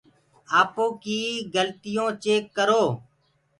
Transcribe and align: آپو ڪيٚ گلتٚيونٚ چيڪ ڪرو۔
آپو 0.59 0.83
ڪيٚ 1.03 1.45
گلتٚيونٚ 1.55 2.17
چيڪ 2.23 2.43
ڪرو۔ 2.55 2.83